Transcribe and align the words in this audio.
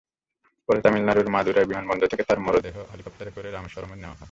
পরে 0.69 0.79
তামিলনাড়ুর 0.81 1.27
মাদুরাই 1.29 1.65
বিমানবন্দর 1.65 2.07
থেকে 2.07 2.23
তাঁর 2.23 2.39
মরদেহ 2.39 2.75
হেলিকপ্টারে 2.91 3.31
করে 3.31 3.47
রামেশ্বরমে 3.51 3.95
নেওয়া 3.95 4.09
হয়। 4.09 4.19